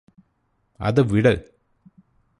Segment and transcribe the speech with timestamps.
[0.79, 1.33] അത് വിട്